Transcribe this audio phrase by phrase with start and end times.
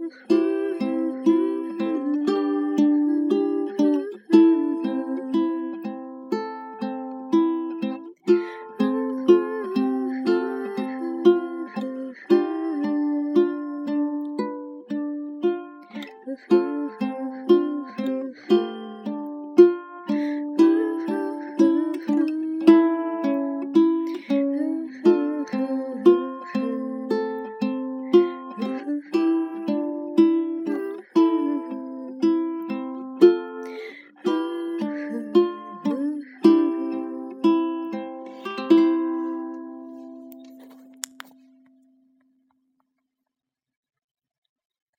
[0.00, 0.49] Mm-hmm.